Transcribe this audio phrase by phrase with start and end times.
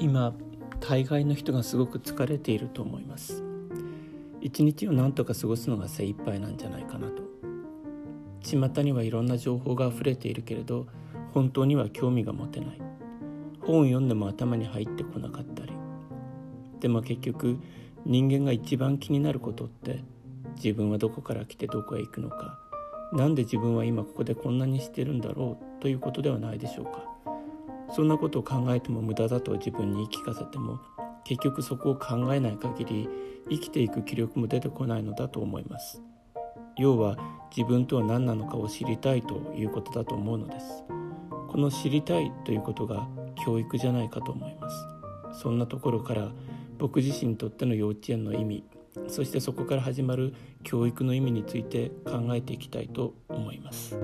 [0.00, 0.34] 今
[0.80, 3.44] 大概の人がすごく疲れていると思います。
[4.40, 7.22] 一日を何とか過ごすのが精一杯なんじゃないかなと。
[8.40, 10.86] 巷にはいろんな情報が溢れているけれど
[11.34, 12.80] 本当には興味が持てない。
[13.60, 15.72] 本を読んでも頭に入ってこなかったり。
[16.80, 17.58] でも結局
[18.06, 20.02] 人間が一番気になることって
[20.56, 22.58] 自分はどこから来てどこへ行くのか。
[23.12, 27.04] 何で自分は今ここでこんなにしてるんだろうということではないでしょうか。
[27.92, 30.80] そんなことを考えても無駄だと自分に言い聞かせても
[31.24, 33.08] 結局そこを考えない限り
[33.48, 36.02] 生きていく気力も出てこないのだと思います。
[36.76, 37.18] 要は
[37.54, 40.84] 自分とは何なのかを知りたいということだと思うのです。
[41.48, 43.08] この知りたいということが
[43.44, 44.76] 教育じゃないかと思います。
[45.42, 46.32] そんなところから
[46.78, 48.64] 僕自身にとっての幼稚園の意味
[49.08, 53.96] そしてそこから始まる教育の意味について考えていきたいと思います。